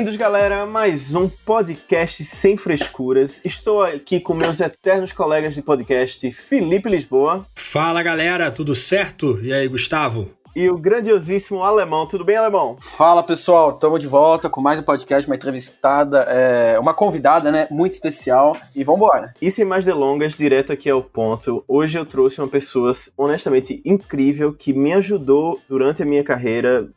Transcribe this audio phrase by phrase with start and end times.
[0.00, 3.38] Bem-vindos, galera, a mais um podcast sem frescuras.
[3.44, 7.46] Estou aqui com meus eternos colegas de podcast, Felipe Lisboa.
[7.54, 9.38] Fala, galera, tudo certo?
[9.42, 10.30] E aí, Gustavo?
[10.54, 12.06] E o grandiosíssimo Alemão.
[12.06, 12.76] Tudo bem, Alemão?
[12.80, 13.70] Fala, pessoal.
[13.70, 17.68] Estamos de volta com mais um podcast, uma entrevistada, é, uma convidada, né?
[17.70, 18.56] Muito especial.
[18.74, 19.34] E vamos embora.
[19.40, 21.64] E sem mais delongas, direto aqui ao ponto.
[21.68, 26.88] Hoje eu trouxe uma pessoa honestamente incrível que me ajudou durante a minha carreira.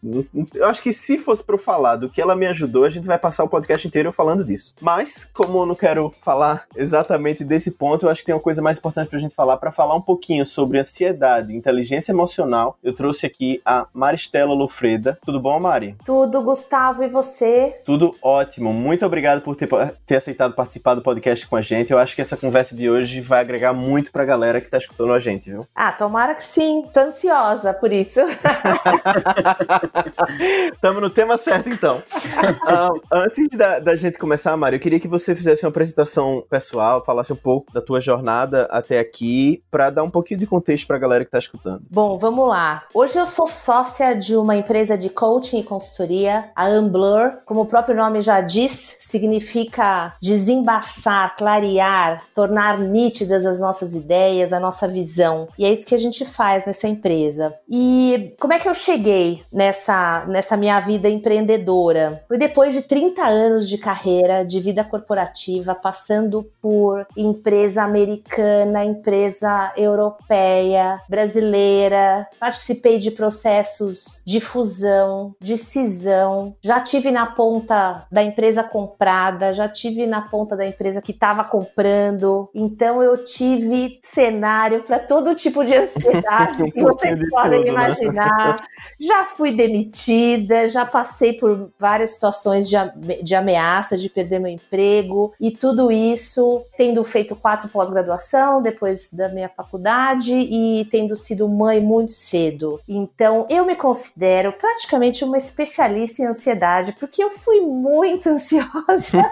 [0.53, 3.05] Eu acho que se fosse para eu falar do que ela me ajudou, a gente
[3.07, 4.73] vai passar o podcast inteiro falando disso.
[4.81, 8.61] Mas, como eu não quero falar exatamente desse ponto, eu acho que tem uma coisa
[8.61, 12.77] mais importante pra gente falar, para falar um pouquinho sobre ansiedade, inteligência emocional.
[12.83, 15.17] Eu trouxe aqui aqui a Maristela Lofreda.
[15.25, 15.95] Tudo bom, Mari?
[16.05, 17.81] Tudo, Gustavo, e você?
[17.83, 18.73] Tudo ótimo.
[18.73, 19.67] Muito obrigado por ter,
[20.05, 21.91] ter aceitado participar do podcast com a gente.
[21.91, 25.13] Eu acho que essa conversa de hoje vai agregar muito pra galera que tá escutando
[25.13, 25.67] a gente, viu?
[25.75, 26.87] Ah, tomara que sim.
[26.93, 28.21] Tô ansiosa por isso.
[30.79, 32.01] Tamo no tema certo, então.
[32.23, 37.03] Um, antes da, da, gente começar, Mari, eu queria que você fizesse uma apresentação pessoal,
[37.03, 40.97] falasse um pouco da tua jornada até aqui, para dar um pouquinho de contexto pra
[40.97, 41.83] galera que tá escutando.
[41.89, 42.83] Bom, vamos lá.
[42.93, 47.39] Hoje eu sou sócia de uma empresa de coaching e consultoria, a Amblur.
[47.45, 54.59] Como o próprio nome já diz, significa desembaçar, clarear, tornar nítidas as nossas ideias, a
[54.59, 55.47] nossa visão.
[55.57, 57.55] E é isso que a gente faz nessa empresa.
[57.67, 62.23] E como é que eu cheguei nessa, nessa minha vida empreendedora?
[62.27, 69.73] Foi depois de 30 anos de carreira, de vida corporativa, passando por empresa americana, empresa
[69.75, 78.61] europeia, brasileira, participei de processos de fusão, de cisão, já tive na ponta da empresa
[78.61, 82.49] comprada, já tive na ponta da empresa que estava comprando.
[82.53, 87.71] Então eu tive cenário para todo tipo de ansiedade que vocês podem tudo, né?
[87.71, 88.55] imaginar.
[88.59, 88.65] Né?
[88.99, 92.75] Já fui demitida, já passei por várias situações de,
[93.23, 99.29] de ameaça de perder meu emprego e tudo isso tendo feito quatro pós-graduação depois da
[99.29, 102.81] minha faculdade e tendo sido mãe muito cedo.
[102.85, 109.31] Então, então, eu me considero praticamente uma especialista em ansiedade, porque eu fui muito ansiosa.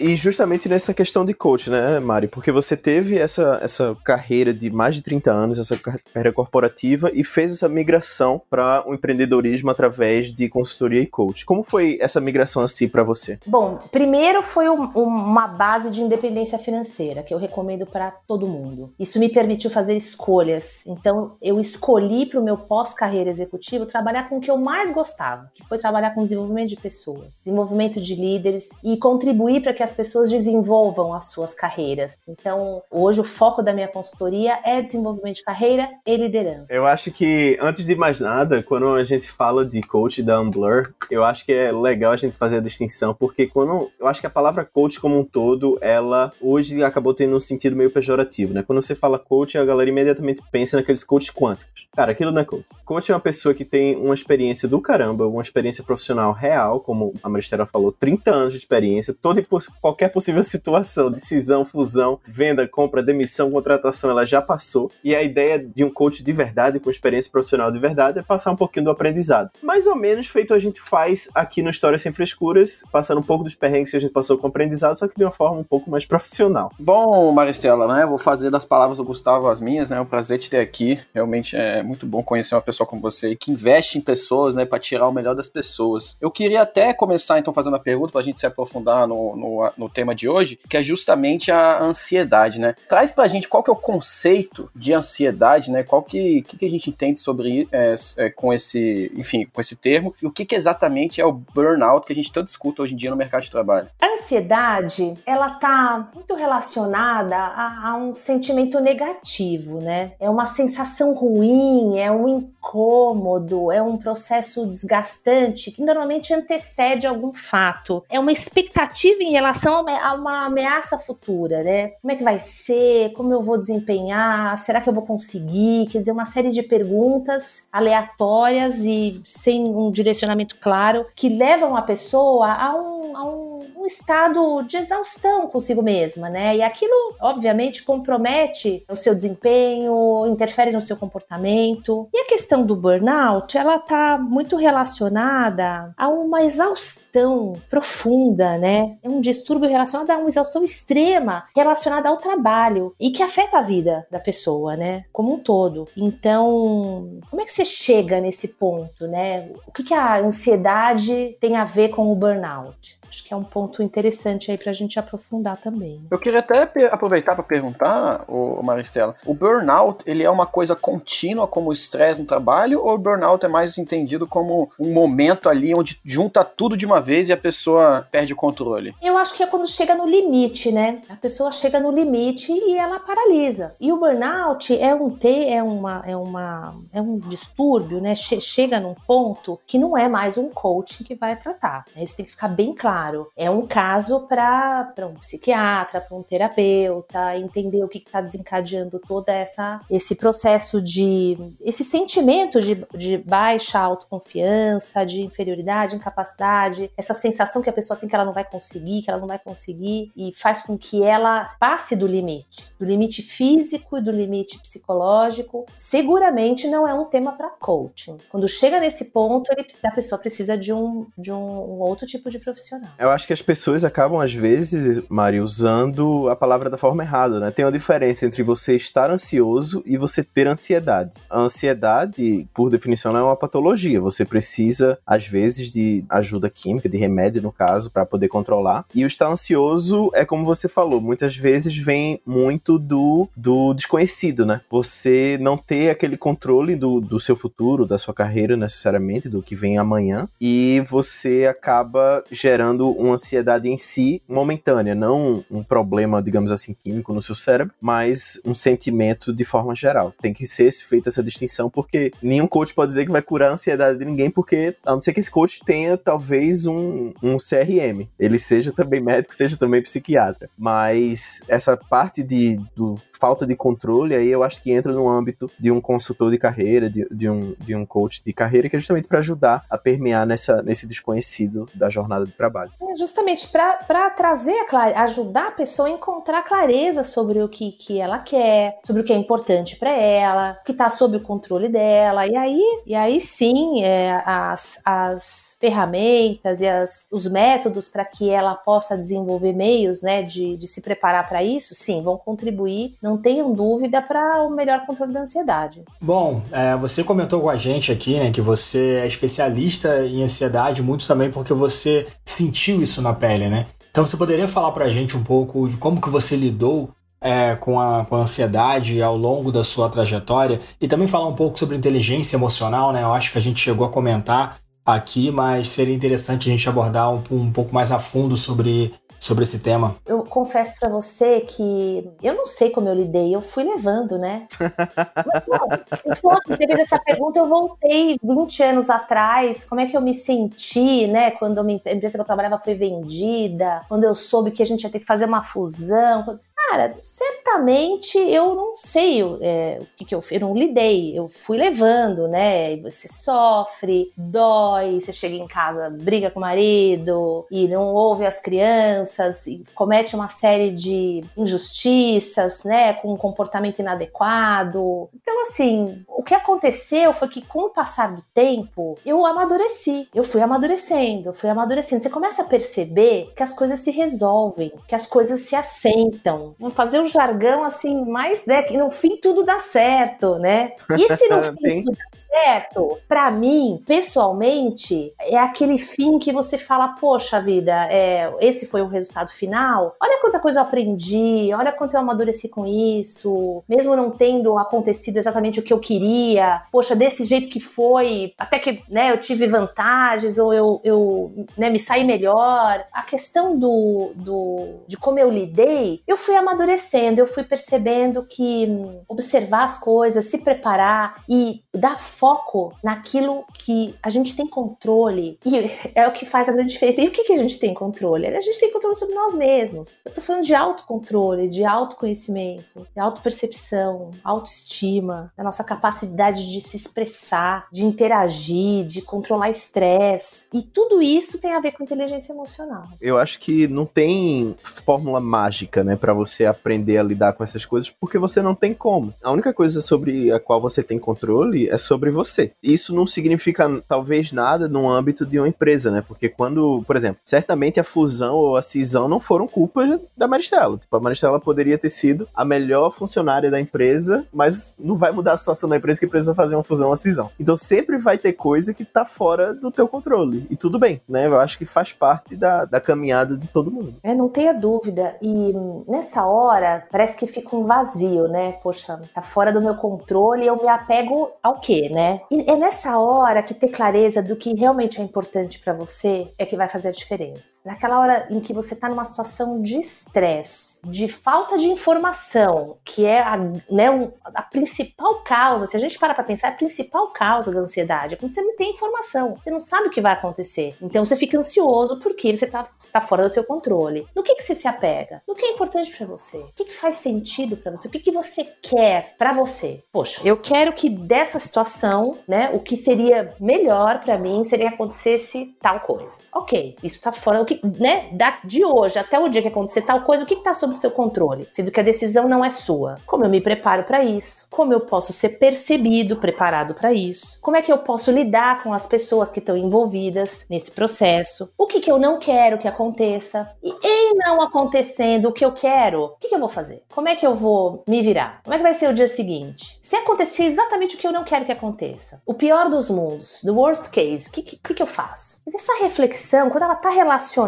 [0.00, 2.26] e justamente nessa questão de coach, né, Mari?
[2.26, 7.22] Porque você teve essa, essa carreira de mais de 30 anos, essa carreira corporativa, e
[7.22, 11.44] fez essa migração para o empreendedorismo através de consultoria e coach.
[11.44, 13.38] Como foi essa migração assim para você?
[13.46, 18.92] Bom, primeiro foi um, uma base de independência financeira, que eu recomendo para todo mundo.
[18.98, 20.82] Isso me permitiu fazer escolhas escolhas.
[20.86, 25.50] Então, eu escolhi para o meu pós-carreira executivo trabalhar com o que eu mais gostava,
[25.54, 29.94] que foi trabalhar com desenvolvimento de pessoas, desenvolvimento de líderes e contribuir para que as
[29.94, 32.16] pessoas desenvolvam as suas carreiras.
[32.26, 36.72] Então, hoje o foco da minha consultoria é desenvolvimento de carreira e liderança.
[36.72, 40.82] Eu acho que, antes de mais nada, quando a gente fala de coach da Umblur,
[41.10, 44.26] eu acho que é legal a gente fazer a distinção, porque quando eu acho que
[44.26, 48.62] a palavra coach como um todo, ela hoje acabou tendo um sentido meio pejorativo, né?
[48.62, 51.88] Quando você fala coach, a galera imediatamente imediatamente pensa naqueles coaches quânticos.
[51.94, 52.64] Cara, aquilo não é coach.
[52.84, 57.14] Coach é uma pessoa que tem uma experiência do caramba, uma experiência profissional real, como
[57.22, 59.46] a Maristela falou, 30 anos de experiência, toda e
[59.80, 64.90] qualquer possível situação, decisão, fusão, venda, compra, demissão, contratação, ela já passou.
[65.02, 68.50] E a ideia de um coach de verdade, com experiência profissional de verdade, é passar
[68.50, 69.50] um pouquinho do aprendizado.
[69.62, 73.44] Mais ou menos feito a gente faz aqui no História Sem Frescuras, passando um pouco
[73.44, 75.64] dos perrengues que a gente passou com o aprendizado, só que de uma forma um
[75.64, 76.70] pouco mais profissional.
[76.78, 78.04] Bom, Maristela, né?
[78.06, 80.00] Vou fazer das palavras do Gustavo as minhas, né?
[80.12, 81.00] Prazer te ter aqui.
[81.14, 84.78] Realmente é muito bom conhecer uma pessoa como você que investe em pessoas, né, para
[84.78, 86.14] tirar o melhor das pessoas.
[86.20, 89.72] Eu queria até começar então fazendo uma pergunta para a gente se aprofundar no, no,
[89.74, 92.74] no, tema de hoje, que é justamente a ansiedade, né?
[92.86, 95.82] Traz para a gente qual que é o conceito de ansiedade, né?
[95.82, 99.76] Qual que, que, que a gente entende sobre é, é, com esse, enfim, com esse
[99.76, 102.92] termo e o que, que exatamente é o burnout que a gente tanto escuta hoje
[102.92, 103.88] em dia no mercado de trabalho.
[103.98, 109.91] A ansiedade, ela tá muito relacionada a, a um sentimento negativo, né?
[109.92, 110.12] Né?
[110.18, 117.32] É uma sensação ruim, é um incômodo, é um processo desgastante que normalmente antecede algum
[117.32, 118.02] fato.
[118.08, 121.88] É uma expectativa em relação a uma ameaça futura, né?
[122.00, 123.12] Como é que vai ser?
[123.12, 124.56] Como eu vou desempenhar?
[124.58, 125.88] Será que eu vou conseguir?
[125.90, 131.82] Quer dizer, uma série de perguntas aleatórias e sem um direcionamento claro que levam a
[131.82, 133.52] pessoa a um, a um
[133.82, 136.56] um estado de exaustão consigo mesma, né?
[136.56, 139.81] E aquilo, obviamente, compromete o seu desempenho,
[140.26, 142.08] interfere no seu comportamento.
[142.12, 148.96] E a questão do burnout, ela tá muito relacionada a uma exaustão profunda, né?
[149.02, 153.62] É um distúrbio relacionado a uma exaustão extrema relacionada ao trabalho e que afeta a
[153.62, 155.04] vida da pessoa, né?
[155.12, 155.88] Como um todo.
[155.96, 159.50] Então, como é que você chega nesse ponto, né?
[159.66, 163.00] O que, que a ansiedade tem a ver com o burnout?
[163.12, 166.02] Acho que é um ponto interessante aí para a gente aprofundar também.
[166.10, 168.24] Eu queria até aproveitar para perguntar,
[168.62, 169.71] Maristela, o burnout
[170.06, 174.26] ele é uma coisa contínua como estresse no trabalho ou o burnout é mais entendido
[174.26, 178.36] como um momento ali onde junta tudo de uma vez e a pessoa perde o
[178.36, 178.94] controle?
[179.02, 181.02] Eu acho que é quando chega no limite, né?
[181.08, 183.74] A pessoa chega no limite e ela paralisa.
[183.80, 188.14] E o burnout é um T, é uma é uma é um distúrbio, né?
[188.14, 191.84] Chega num ponto que não é mais um coaching que vai tratar.
[191.94, 192.02] Né?
[192.02, 196.22] Isso tem que ficar bem claro claro, é um caso para um psiquiatra, para um
[196.22, 203.18] terapeuta, entender o que está desencadeando toda essa esse processo de esse sentimento de, de
[203.18, 208.44] baixa autoconfiança, de inferioridade, incapacidade, essa sensação que a pessoa tem que ela não vai
[208.44, 212.84] conseguir, que ela não vai conseguir e faz com que ela passe do limite, do
[212.84, 215.66] limite físico e do limite psicológico.
[215.76, 218.18] Seguramente não é um tema para coaching.
[218.30, 222.30] Quando chega nesse ponto, ele, a pessoa precisa de um de um, um outro tipo
[222.30, 222.90] de profissional.
[222.98, 227.38] Eu acho que as pessoas acabam, às vezes, Mari, usando a palavra da forma errada,
[227.38, 227.50] né?
[227.50, 229.51] Tem uma diferença entre você estar ansioso
[229.84, 231.16] e você ter ansiedade.
[231.28, 234.00] A ansiedade, por definição, é uma patologia.
[234.00, 238.84] Você precisa, às vezes, de ajuda química, de remédio, no caso, para poder controlar.
[238.94, 244.46] E o estar ansioso é como você falou, muitas vezes vem muito do, do desconhecido,
[244.46, 244.60] né?
[244.70, 249.54] Você não ter aquele controle do, do seu futuro, da sua carreira, necessariamente, do que
[249.54, 250.28] vem amanhã.
[250.40, 257.12] E você acaba gerando uma ansiedade em si momentânea, não um problema, digamos assim, químico
[257.12, 260.12] no seu cérebro, mas um sentimento de forma geral.
[260.20, 263.52] Tem que ser feita essa distinção, porque nenhum coach pode dizer que vai curar a
[263.52, 268.08] ansiedade de ninguém, porque a não ser que esse coach tenha talvez um, um CRM,
[268.18, 270.48] ele seja também médico, seja também psiquiatra.
[270.56, 275.48] Mas essa parte de, do falta de controle, aí eu acho que entra no âmbito
[275.56, 278.78] de um consultor de carreira, de, de um, de um coach de carreira, que é
[278.80, 282.72] justamente para ajudar a permear nessa, nesse desconhecido da jornada de trabalho.
[282.82, 288.00] É justamente para trazer a ajudar a pessoa a encontrar clareza sobre o que, que
[288.00, 289.31] ela quer, sobre o que é importante
[289.78, 294.80] para ela, que está sob o controle dela, e aí, e aí sim, é, as,
[294.84, 300.66] as ferramentas e as, os métodos para que ela possa desenvolver meios né, de, de
[300.66, 305.20] se preparar para isso, sim, vão contribuir, não tenham dúvida, para o melhor controle da
[305.20, 305.84] ansiedade.
[306.00, 310.82] Bom, é, você comentou com a gente aqui né, que você é especialista em ansiedade,
[310.82, 313.66] muito também porque você sentiu isso na pele, né?
[313.92, 316.90] Então você poderia falar para a gente um pouco de como que você lidou
[317.22, 321.34] é, com, a, com a ansiedade ao longo da sua trajetória e também falar um
[321.34, 323.02] pouco sobre inteligência emocional, né?
[323.02, 327.12] Eu acho que a gente chegou a comentar aqui, mas seria interessante a gente abordar
[327.12, 328.92] um, um pouco mais a fundo sobre
[329.22, 329.94] sobre esse tema?
[330.04, 334.48] Eu confesso para você que eu não sei como eu lidei, eu fui levando, né?
[334.58, 340.00] Mas, não, você fez essa pergunta, eu voltei 20 anos atrás, como é que eu
[340.00, 341.30] me senti, né?
[341.30, 344.90] Quando a empresa que eu trabalhava foi vendida, quando eu soube que a gente ia
[344.90, 346.40] ter que fazer uma fusão.
[346.72, 351.28] Cara, certamente eu não sei é, o que, que eu fiz, eu não lidei, eu
[351.28, 352.78] fui levando, né?
[352.78, 358.40] Você sofre, dói, você chega em casa, briga com o marido e não ouve as
[358.40, 362.94] crianças e comete uma série de injustiças, né?
[362.94, 365.10] Com um comportamento inadequado.
[365.14, 370.24] Então, assim, o que aconteceu foi que com o passar do tempo, eu amadureci, eu
[370.24, 372.02] fui amadurecendo, fui amadurecendo.
[372.02, 377.00] Você começa a perceber que as coisas se resolvem, que as coisas se assentam fazer
[377.00, 378.62] um jargão assim, mais, né?
[378.62, 380.72] Que no fim tudo dá certo, né?
[380.96, 386.56] E se no fim tudo dá certo, para mim, pessoalmente, é aquele fim que você
[386.56, 389.94] fala, poxa vida, é, esse foi o resultado final.
[390.00, 395.16] Olha quanta coisa eu aprendi, olha quanto eu amadureci com isso, mesmo não tendo acontecido
[395.16, 396.62] exatamente o que eu queria.
[396.70, 401.68] Poxa, desse jeito que foi, até que né, eu tive vantagens ou eu, eu né,
[401.68, 402.84] me saí melhor.
[402.92, 408.24] A questão do, do de como eu lidei, eu fui amadurecendo amadurecendo, eu fui percebendo
[408.24, 414.46] que hum, observar as coisas, se preparar e dar foco naquilo que a gente tem
[414.46, 417.00] controle e é o que faz a grande diferença.
[417.00, 418.26] E o que, que a gente tem controle?
[418.26, 420.00] A gente tem controle sobre nós mesmos.
[420.04, 426.76] Eu tô falando de autocontrole, de autoconhecimento, de autopercepção, autoestima, da nossa capacidade de se
[426.76, 430.44] expressar, de interagir, de controlar estresse.
[430.52, 432.88] E tudo isso tem a ver com inteligência emocional.
[433.00, 437.64] Eu acho que não tem fórmula mágica, né, para você aprender a lidar com essas
[437.64, 439.14] coisas, porque você não tem como.
[439.22, 442.52] A única coisa sobre a qual você tem controle é sobre você.
[442.62, 446.02] Isso não significa talvez nada no âmbito de uma empresa, né?
[446.06, 450.78] Porque quando, por exemplo, certamente a fusão ou a cisão não foram culpa da Maristela.
[450.78, 455.34] Tipo, a Maristela poderia ter sido a melhor funcionária da empresa, mas não vai mudar
[455.34, 457.30] a situação da empresa que precisa fazer uma fusão ou uma cisão.
[457.38, 460.46] Então sempre vai ter coisa que tá fora do teu controle.
[460.50, 461.26] E tudo bem, né?
[461.26, 463.94] Eu acho que faz parte da, da caminhada de todo mundo.
[464.02, 465.16] É, não tenha dúvida.
[465.22, 465.52] E
[465.88, 468.52] nessa hora, parece que fica um vazio, né?
[468.62, 472.20] Poxa, tá fora do meu controle, eu me apego ao quê, né?
[472.30, 476.46] E é nessa hora que ter clareza do que realmente é importante para você é
[476.46, 477.51] que vai fazer a diferença.
[477.64, 483.06] Naquela hora em que você tá numa situação de estresse, de falta de informação, que
[483.06, 487.12] é a, né, a principal causa, se a gente para para pensar, é a principal
[487.12, 490.12] causa da ansiedade, é quando você não tem informação, você não sabe o que vai
[490.12, 490.74] acontecer.
[490.82, 494.06] Então você fica ansioso porque você está tá fora do seu controle.
[494.14, 495.22] No que, que você se apega?
[495.26, 496.38] No que é importante para você?
[496.38, 497.86] O que, que faz sentido para você?
[497.86, 499.82] O que, que você quer para você?
[499.92, 504.74] Poxa, eu quero que dessa situação, né, o que seria melhor para mim seria que
[504.74, 506.20] acontecesse tal coisa.
[506.32, 509.82] Ok, isso está fora do que, né, da, de hoje até o dia que acontecer
[509.82, 512.50] tal coisa, o que está sob sob seu controle, sendo que a decisão não é
[512.50, 512.98] sua.
[513.06, 514.46] Como eu me preparo para isso?
[514.50, 517.38] Como eu posso ser percebido, preparado para isso?
[517.40, 521.52] Como é que eu posso lidar com as pessoas que estão envolvidas nesse processo?
[521.56, 523.48] O que, que eu não quero que aconteça?
[523.62, 526.82] E em não acontecendo o que eu quero, o que, que eu vou fazer?
[526.92, 528.40] Como é que eu vou me virar?
[528.42, 529.80] Como é que vai ser o dia seguinte?
[529.82, 533.50] Se acontecer exatamente o que eu não quero que aconteça, o pior dos mundos, the
[533.50, 535.42] worst case, o que, que, que eu faço?
[535.44, 537.41] Mas essa reflexão, quando ela está relacionada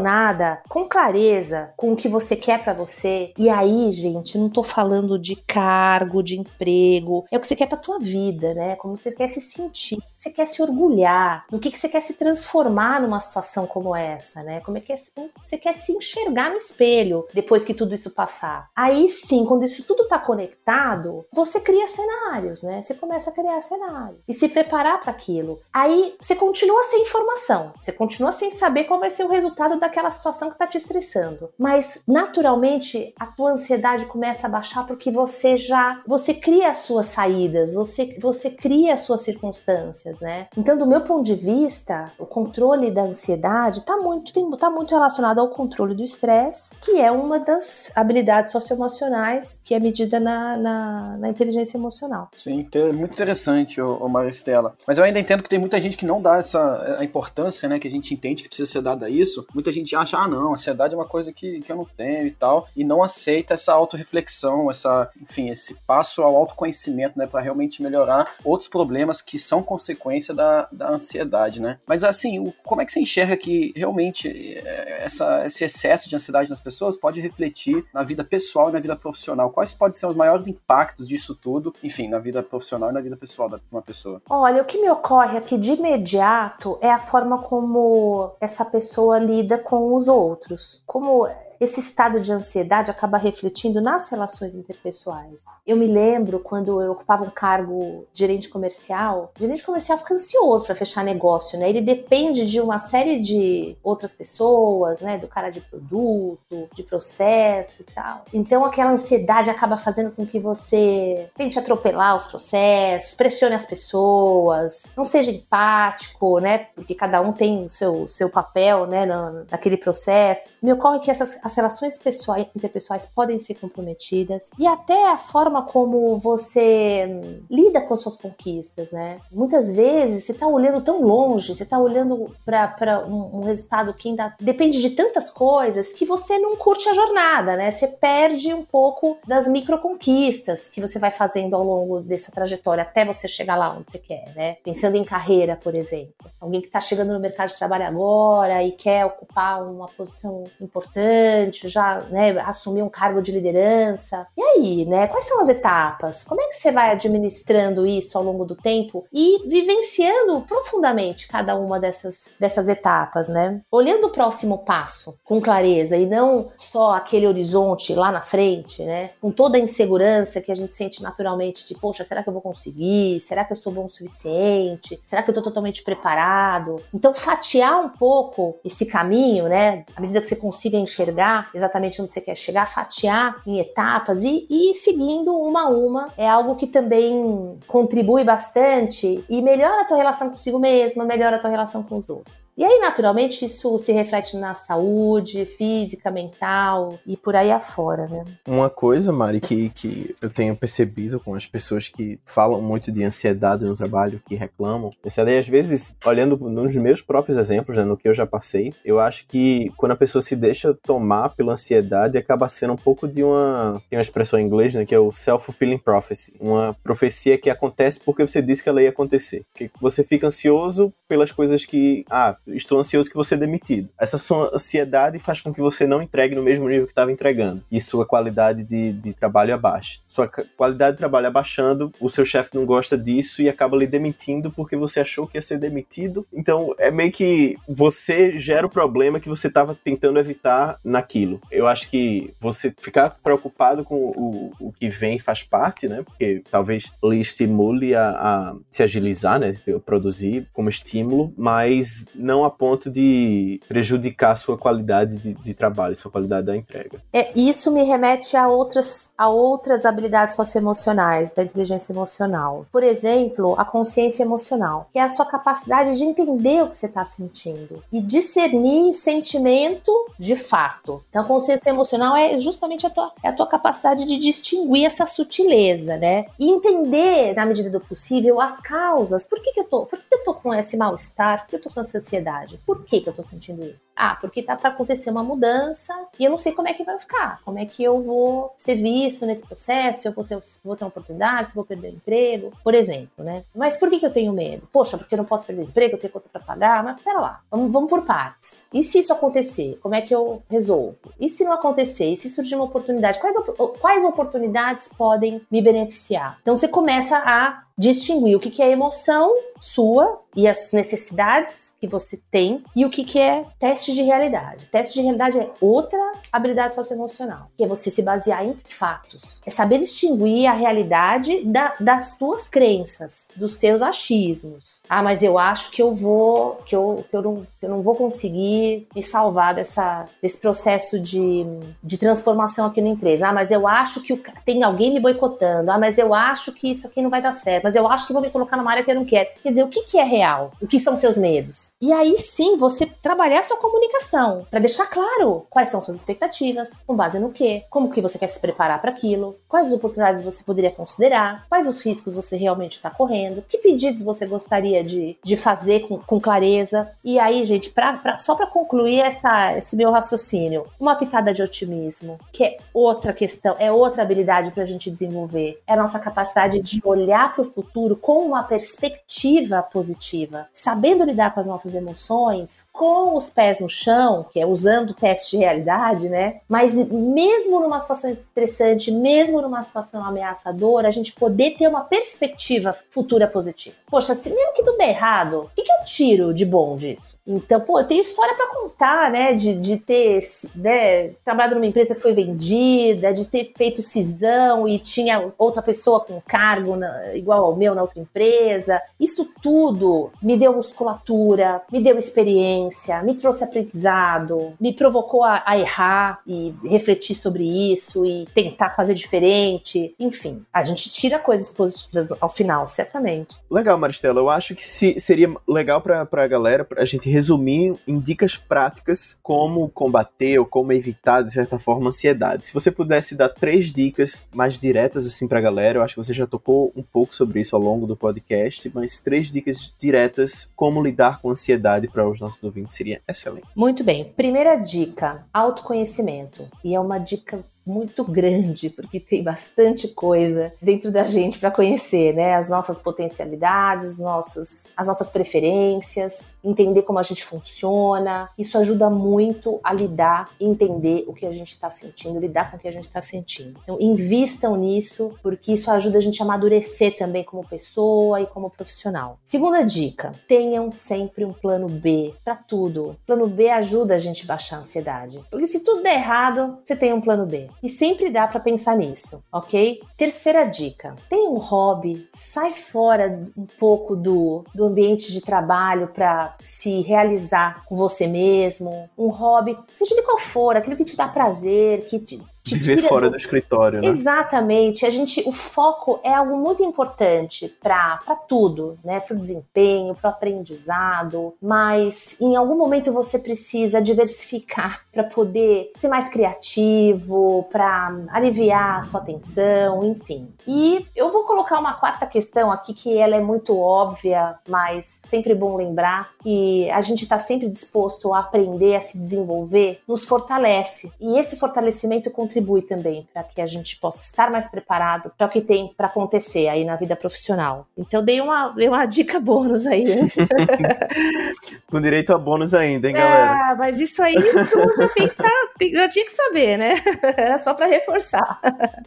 [0.68, 5.18] com clareza com o que você quer para você, e aí, gente, não tô falando
[5.18, 7.24] de cargo, de emprego.
[7.30, 8.76] É o que você quer pra tua vida, né?
[8.76, 9.98] Como você quer se sentir.
[10.24, 11.44] Você quer se orgulhar.
[11.52, 14.60] No que, que você quer se transformar numa situação como essa, né?
[14.60, 18.70] Como é que é, você quer se enxergar no espelho depois que tudo isso passar.
[18.74, 22.80] Aí sim, quando isso tudo tá conectado, você cria cenários, né?
[22.80, 25.60] Você começa a criar cenários e se preparar para aquilo.
[25.70, 27.74] Aí você continua sem informação.
[27.78, 31.50] Você continua sem saber qual vai ser o resultado daquela situação que tá te estressando.
[31.58, 37.08] Mas naturalmente a tua ansiedade começa a baixar porque você já você cria as suas
[37.08, 40.46] saídas, você você cria as suas circunstâncias, né?
[40.56, 45.38] Então, do meu ponto de vista, o controle da ansiedade está muito tá muito relacionado
[45.38, 51.12] ao controle do estresse, que é uma das habilidades socioemocionais que é medida na, na,
[51.18, 52.28] na inteligência emocional.
[52.36, 54.74] Sim, muito interessante, o, Maristela.
[54.86, 57.78] Mas eu ainda entendo que tem muita gente que não dá essa a importância, né,
[57.78, 59.46] que a gente entende que precisa ser dada a isso.
[59.54, 62.30] Muita gente acha, ah, não, ansiedade é uma coisa que, que eu não tenho e
[62.30, 67.82] tal, e não aceita essa autorreflexão, essa, enfim, esse passo ao autoconhecimento, né, para realmente
[67.82, 69.62] melhorar outros problemas que são
[70.04, 71.78] consequência da, da ansiedade, né?
[71.86, 76.14] Mas assim, o, como é que você enxerga que realmente é, essa, esse excesso de
[76.14, 79.50] ansiedade nas pessoas pode refletir na vida pessoal e na vida profissional?
[79.50, 83.16] Quais podem ser os maiores impactos disso tudo, enfim, na vida profissional e na vida
[83.16, 84.20] pessoal de uma pessoa?
[84.28, 89.56] Olha, o que me ocorre aqui de imediato é a forma como essa pessoa lida
[89.56, 90.82] com os outros.
[90.86, 91.26] Como
[91.64, 95.42] esse estado de ansiedade acaba refletindo nas relações interpessoais.
[95.66, 100.14] Eu me lembro quando eu ocupava um cargo de gerente comercial, o gerente comercial fica
[100.14, 101.68] ansioso para fechar negócio, né?
[101.68, 105.18] Ele depende de uma série de outras pessoas, né?
[105.18, 108.24] Do cara de produto, de processo e tal.
[108.32, 114.84] Então aquela ansiedade acaba fazendo com que você tente atropelar os processos, pressione as pessoas,
[114.96, 116.58] não seja empático, né?
[116.74, 119.04] Porque cada um tem o seu, seu papel, né?
[119.50, 120.48] naquele processo.
[120.62, 125.62] Me ocorre que essas as relações pessoais, interpessoais podem ser comprometidas e até a forma
[125.62, 129.20] como você hum, lida com as suas conquistas, né?
[129.30, 134.08] Muitas vezes você está olhando tão longe, você está olhando para um, um, resultado que
[134.08, 137.70] ainda depende de tantas coisas que você não curte a jornada, né?
[137.70, 142.82] Você perde um pouco das micro conquistas que você vai fazendo ao longo dessa trajetória
[142.82, 144.56] até você chegar lá onde você quer, né?
[144.64, 146.14] Pensando em carreira, por exemplo.
[146.40, 151.43] Alguém que está chegando no mercado de trabalho agora e quer ocupar uma posição importante,
[151.52, 154.26] já né, assumir um cargo de liderança.
[154.36, 155.06] E aí, né?
[155.08, 156.24] Quais são as etapas?
[156.24, 161.56] Como é que você vai administrando isso ao longo do tempo e vivenciando profundamente cada
[161.56, 163.60] uma dessas, dessas etapas, né?
[163.70, 169.10] Olhando o próximo passo com clareza e não só aquele horizonte lá na frente, né?
[169.20, 172.42] Com toda a insegurança que a gente sente naturalmente de, poxa, será que eu vou
[172.42, 173.20] conseguir?
[173.20, 175.00] Será que eu sou bom o suficiente?
[175.04, 176.82] Será que eu tô totalmente preparado?
[176.92, 179.84] Então, fatiar um pouco esse caminho, né?
[179.96, 181.23] À medida que você consiga enxergar
[181.54, 186.12] exatamente onde você quer chegar, fatiar em etapas e, e ir seguindo uma a uma
[186.16, 191.38] é algo que também contribui bastante e melhora a tua relação consigo mesma, melhora a
[191.38, 192.43] tua relação com os outros.
[192.56, 198.24] E aí, naturalmente, isso se reflete na saúde física, mental e por aí afora, né?
[198.46, 203.02] Uma coisa, Mari, que, que eu tenho percebido com as pessoas que falam muito de
[203.02, 207.96] ansiedade no trabalho, que reclamam, ansiedade, às vezes, olhando nos meus próprios exemplos, né, no
[207.96, 212.16] que eu já passei, eu acho que quando a pessoa se deixa tomar pela ansiedade,
[212.16, 213.82] acaba sendo um pouco de uma.
[213.90, 216.34] Tem uma expressão em inglês, né, que é o self-fulfilling prophecy.
[216.38, 219.44] Uma profecia que acontece porque você disse que ela ia acontecer.
[219.54, 222.04] Que você fica ansioso pelas coisas que.
[222.08, 223.88] Ah, estou ansioso que você é demitido.
[223.98, 227.62] Essa sua ansiedade faz com que você não entregue no mesmo nível que estava entregando
[227.70, 230.00] e sua qualidade de, de trabalho abaixe.
[230.06, 234.50] Sua qualidade de trabalho abaixando, o seu chefe não gosta disso e acaba lhe demitindo
[234.50, 236.26] porque você achou que ia ser demitido.
[236.32, 241.40] Então é meio que você gera o problema que você estava tentando evitar naquilo.
[241.50, 246.02] Eu acho que você ficar preocupado com o, o que vem faz parte, né?
[246.02, 249.50] Porque talvez lhe estimule a, a se agilizar, né?
[249.84, 256.10] Produzir como estímulo, mas não a ponto de prejudicar sua qualidade de, de trabalho, sua
[256.10, 257.02] qualidade da entrega.
[257.12, 262.66] É, isso me remete a outras, a outras habilidades socioemocionais, da inteligência emocional.
[262.70, 266.86] Por exemplo, a consciência emocional, que é a sua capacidade de entender o que você
[266.86, 271.02] está sentindo e discernir sentimento de fato.
[271.10, 275.06] Então, a consciência emocional é justamente a tua, é a tua capacidade de distinguir essa
[275.06, 276.26] sutileza, né?
[276.38, 279.24] E entender, na medida do possível, as causas.
[279.24, 279.86] Por que, que eu tô?
[279.86, 281.42] Por que, que eu tô com esse mal-estar?
[281.42, 282.60] Por que eu tô com essa ansiedade?
[282.66, 283.84] Por que, que eu tô sentindo isso?
[283.96, 286.98] Ah, porque tá para acontecer uma mudança e eu não sei como é que vai
[286.98, 288.74] ficar, como é que eu vou ser
[289.04, 292.52] visto nesse processo, eu vou ter, vou ter uma oportunidade, se vou perder o emprego,
[292.62, 293.44] por exemplo, né?
[293.54, 294.66] Mas por que, que eu tenho medo?
[294.72, 297.20] Poxa, porque eu não posso perder o emprego, eu tenho conta para pagar, mas pera
[297.20, 298.66] lá, vamos, vamos por partes.
[298.72, 300.96] E se isso acontecer, como é que eu resolvo?
[301.20, 302.06] E se não acontecer?
[302.06, 303.18] E se surgir uma oportunidade?
[303.20, 303.36] Quais,
[303.80, 306.38] quais oportunidades podem me beneficiar?
[306.42, 311.88] Então você começa a distinguir o que, que é emoção sua e as necessidades que
[311.88, 314.66] você tem e o que, que é teste de realidade.
[314.66, 315.98] Teste de realidade é outra
[316.32, 319.40] habilidade socioemocional, que é você se basear em fatos.
[319.44, 324.80] É saber distinguir a realidade da, das tuas crenças, dos teus achismos.
[324.88, 327.82] Ah, mas eu acho que eu vou, que eu, que eu, não, que eu não
[327.82, 331.44] vou conseguir me salvar dessa, desse processo de,
[331.82, 333.28] de transformação aqui na empresa.
[333.28, 335.70] Ah, mas eu acho que o, tem alguém me boicotando.
[335.70, 337.63] Ah, mas eu acho que isso aqui não vai dar certo.
[337.64, 339.30] Mas eu acho que vou me colocar numa área que eu não quero.
[339.42, 340.52] Quer dizer, o que, que é real?
[340.60, 341.72] O que são seus medos?
[341.80, 346.68] E aí sim você trabalhar a sua comunicação para deixar claro quais são suas expectativas,
[346.86, 350.44] com base no quê, como que você quer se preparar para aquilo, quais oportunidades você
[350.44, 355.36] poderia considerar, quais os riscos você realmente está correndo, que pedidos você gostaria de, de
[355.36, 356.90] fazer com, com clareza.
[357.02, 361.42] E aí, gente, pra, pra só para concluir essa, esse meu raciocínio, uma pitada de
[361.42, 365.98] otimismo, que é outra questão, é outra habilidade para a gente desenvolver, é a nossa
[365.98, 371.74] capacidade de olhar para o futuro com uma perspectiva positiva, sabendo lidar com as nossas
[371.74, 376.40] emoções com os pés no chão, que é usando o teste de realidade, né?
[376.48, 382.76] Mas mesmo numa situação estressante, mesmo numa situação ameaçadora, a gente poder ter uma perspectiva
[382.90, 383.76] futura positiva.
[383.88, 387.16] Poxa, se mesmo que tudo der errado, o que, que eu tiro de bom disso?
[387.24, 389.32] Então, pô, eu tenho história para contar, né?
[389.32, 394.80] De, de ter né, trabalhado numa empresa que foi vendida, de ter feito cisão e
[394.80, 398.82] tinha outra pessoa com cargo na, igual ao meu na outra empresa.
[398.98, 402.63] Isso tudo me deu musculatura, me deu experiência,
[403.04, 408.94] me trouxe aprendizado, me provocou a, a errar e refletir sobre isso e tentar fazer
[408.94, 409.94] diferente.
[409.98, 413.36] Enfim, a gente tira coisas positivas ao final, certamente.
[413.50, 414.20] Legal, Maristela.
[414.20, 419.18] Eu acho que se, seria legal para a galera a gente resumir em dicas práticas
[419.22, 422.46] como combater ou como evitar, de certa forma, a ansiedade.
[422.46, 426.12] Se você pudesse dar três dicas mais diretas assim pra galera, eu acho que você
[426.12, 430.82] já tocou um pouco sobre isso ao longo do podcast, mas três dicas diretas como
[430.82, 433.46] lidar com a ansiedade para os nossos seria excelente.
[433.54, 434.04] Muito bem.
[434.04, 436.48] Primeira dica: autoconhecimento.
[436.62, 442.14] E é uma dica muito grande, porque tem bastante coisa dentro da gente para conhecer,
[442.14, 442.34] né?
[442.34, 448.28] As nossas potencialidades, nossas, as nossas preferências, entender como a gente funciona.
[448.38, 452.60] Isso ajuda muito a lidar, entender o que a gente está sentindo, lidar com o
[452.60, 453.58] que a gente está sentindo.
[453.62, 458.50] Então, invistam nisso, porque isso ajuda a gente a amadurecer também como pessoa e como
[458.50, 459.18] profissional.
[459.24, 462.96] Segunda dica: tenham sempre um plano B para tudo.
[463.06, 465.24] Plano B ajuda a gente a baixar a ansiedade.
[465.30, 467.48] Porque se tudo der errado, você tem um plano B.
[467.62, 469.80] E sempre dá para pensar nisso, ok?
[469.96, 476.34] Terceira dica: tem um hobby, sai fora um pouco do, do ambiente de trabalho para
[476.38, 478.88] se realizar com você mesmo.
[478.96, 483.06] Um hobby, seja de qual for, aquilo que te dá prazer, que te, Viver fora
[483.06, 483.12] do...
[483.12, 483.16] do...
[483.16, 483.88] escritório, né?
[483.88, 484.84] Exatamente.
[484.84, 489.00] A gente, o foco é algo muito importante para tudo, né?
[489.00, 491.34] Para o desempenho, para o aprendizado.
[491.40, 498.82] Mas em algum momento você precisa diversificar para poder ser mais criativo, para aliviar a
[498.82, 500.28] sua atenção, enfim.
[500.46, 505.34] E eu vou colocar uma quarta questão aqui que ela é muito óbvia, mas sempre
[505.34, 510.92] bom lembrar que a gente está sempre disposto a aprender, a se desenvolver, nos fortalece.
[511.00, 515.26] E esse fortalecimento contribui contribui também para que a gente possa estar mais preparado para
[515.26, 517.66] o que tem para acontecer aí na vida profissional.
[517.78, 519.84] Então dei uma, dei uma dica bônus aí.
[519.84, 520.08] Né?
[521.70, 523.50] Com direito a bônus ainda, hein, galera?
[523.50, 525.30] Ah, mas isso aí já, tem que tá,
[525.72, 526.74] já tinha que saber, né?
[527.16, 528.40] Era só para reforçar.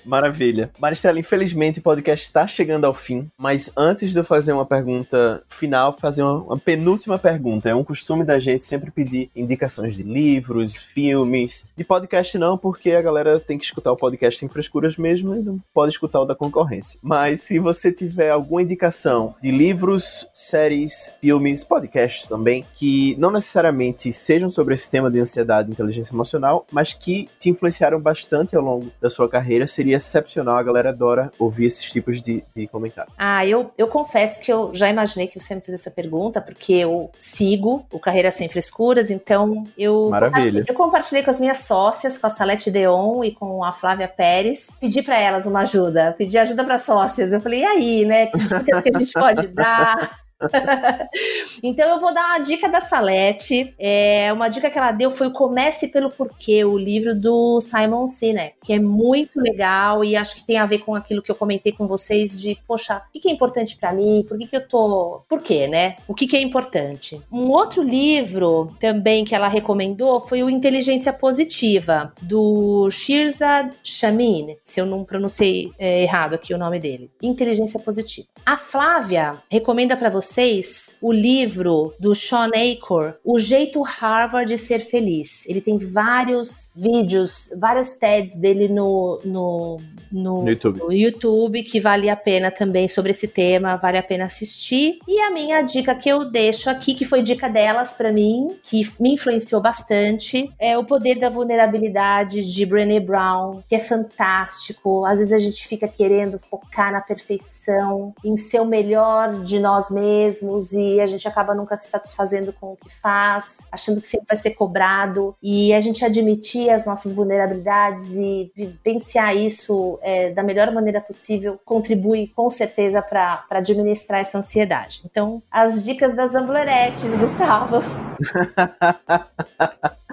[0.05, 0.69] Maravilha.
[0.79, 5.41] Maristela, infelizmente o podcast está chegando ao fim, mas antes de eu fazer uma pergunta
[5.47, 7.69] final, fazer uma, uma penúltima pergunta.
[7.69, 12.91] É um costume da gente sempre pedir indicações de livros, filmes, de podcast não, porque
[12.91, 16.25] a galera tem que escutar o podcast sem frescuras mesmo e não pode escutar o
[16.25, 16.99] da concorrência.
[17.01, 24.11] Mas se você tiver alguma indicação de livros, séries, filmes, podcasts também, que não necessariamente
[24.13, 28.63] sejam sobre esse tema de ansiedade e inteligência emocional, mas que te influenciaram bastante ao
[28.63, 30.57] longo da sua carreira, seria excepcional.
[30.57, 33.11] A galera adora ouvir esses tipos de, de comentário.
[33.17, 36.73] Ah, eu, eu confesso que eu já imaginei que você me fez essa pergunta, porque
[36.73, 40.65] eu sigo o Carreira Sem Frescuras, então eu, Maravilha.
[40.67, 44.67] eu compartilhei com as minhas sócias, com a Salete Deon e com a Flávia Pérez,
[44.79, 47.33] pedi para elas uma ajuda, pedi ajuda para sócias.
[47.33, 48.27] Eu falei, e aí, né?
[48.27, 50.19] Que dica que a gente pode dar?
[51.63, 53.73] então eu vou dar uma dica da Salete.
[53.79, 58.07] É, uma dica que ela deu foi o Comece pelo Porquê, o livro do Simon
[58.07, 61.35] Sinek, que é muito legal e acho que tem a ver com aquilo que eu
[61.35, 64.23] comentei com vocês de, poxa, o que é importante para mim?
[64.27, 65.21] Por que, que eu tô.
[65.27, 65.95] Por quê, né?
[66.07, 67.21] O que, que é importante?
[67.31, 74.79] Um outro livro também que ela recomendou foi o Inteligência Positiva, do Shirza Shamin, se
[74.79, 77.09] eu não pronunciei é, errado aqui o nome dele.
[77.21, 78.27] Inteligência Positiva.
[78.45, 84.57] A Flávia recomenda para você vocês o livro do Sean Acor, O Jeito Harvard de
[84.57, 85.45] Ser Feliz.
[85.47, 89.77] Ele tem vários vídeos, vários TEDs dele no, no,
[90.11, 90.79] no, no, YouTube.
[90.79, 94.99] no YouTube que vale a pena também sobre esse tema, vale a pena assistir.
[95.07, 98.81] E a minha dica que eu deixo aqui, que foi dica delas para mim, que
[98.99, 105.05] me influenciou bastante, é O Poder da Vulnerabilidade de Brené Brown, que é fantástico.
[105.05, 109.89] Às vezes a gente fica querendo focar na perfeição, em ser o melhor de nós
[109.89, 114.07] mesmos mesmos e a gente acaba nunca se satisfazendo com o que faz, achando que
[114.07, 115.35] sempre vai ser cobrado.
[115.41, 121.59] E a gente admitir as nossas vulnerabilidades e vivenciar isso é, da melhor maneira possível
[121.65, 125.01] contribui com certeza para administrar essa ansiedade.
[125.05, 127.77] Então, as dicas das ambleretes, Gustavo.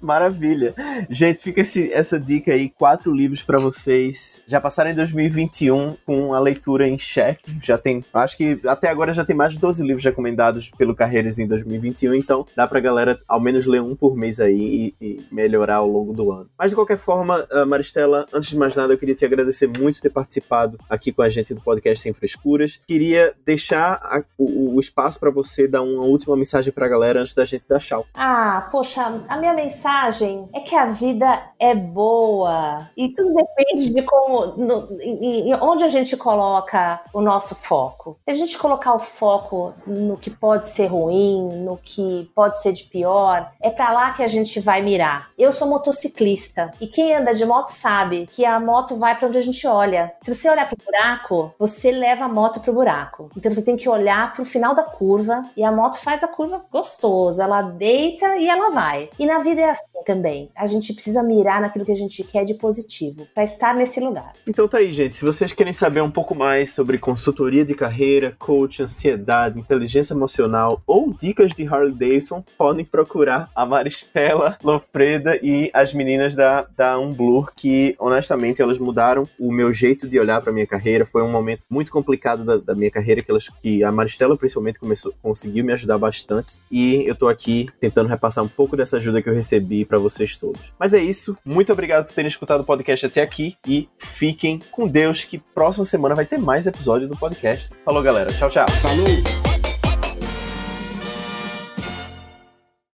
[0.00, 0.74] Maravilha.
[1.10, 4.42] Gente, fica esse, essa dica aí, quatro livros para vocês.
[4.46, 7.58] Já passaram em 2021 com a leitura em xeque.
[7.62, 11.38] Já tem, acho que até agora já tem mais de 12 livros recomendados pelo Carreiras
[11.38, 15.26] em 2021, então dá pra galera ao menos ler um por mês aí e, e
[15.30, 16.46] melhorar ao longo do ano.
[16.58, 20.00] Mas de qualquer forma, uh, Maristela, antes de mais nada, eu queria te agradecer muito
[20.00, 22.78] ter participado aqui com a gente do podcast Sem Frescuras.
[22.86, 27.34] Queria deixar a, o, o, espaço para você dar uma última mensagem pra galera antes
[27.34, 28.06] da gente dar tchau.
[28.14, 34.02] Ah, poxa, a minha mensagem é que a vida é boa e tudo depende de
[34.02, 38.18] como, no, em, onde a gente coloca o nosso foco.
[38.24, 42.72] Se a gente colocar o foco no que pode ser ruim, no que pode ser
[42.72, 45.30] de pior, é para lá que a gente vai mirar.
[45.38, 49.38] Eu sou motociclista e quem anda de moto sabe que a moto vai para onde
[49.38, 50.12] a gente olha.
[50.22, 53.30] Se você olhar pro buraco, você leva a moto pro buraco.
[53.36, 56.64] Então você tem que olhar pro final da curva e a moto faz a curva
[56.70, 59.08] gostosa, ela deita e ela vai.
[59.18, 60.50] E na vida é assim também.
[60.54, 64.32] A gente precisa mirar naquilo que a gente quer de positivo, para estar nesse lugar.
[64.46, 65.16] Então tá aí, gente.
[65.16, 70.82] Se vocês querem saber um pouco mais sobre consultoria de carreira, coach, ansiedade, inteligência emocional
[70.86, 76.98] ou dicas de Harley Davidson, podem procurar a Maristela Lofreda e as meninas da, da
[76.98, 81.06] Unblur, que honestamente elas mudaram o meu jeito de olhar para minha carreira.
[81.06, 84.78] Foi um momento muito complicado da, da minha carreira que, elas, que a Maristela principalmente
[84.78, 86.54] começou, conseguiu me ajudar bastante.
[86.70, 90.36] E eu tô aqui tentando repassar um pouco dessa ajuda que eu recebi para vocês
[90.36, 90.72] todos.
[90.78, 91.36] Mas é isso.
[91.44, 95.84] Muito obrigado por terem escutado o podcast até aqui e fiquem com Deus que próxima
[95.84, 97.74] semana vai ter mais episódio do podcast.
[97.84, 98.32] Falou, galera.
[98.32, 98.68] Tchau, tchau.
[98.80, 99.43] Falou!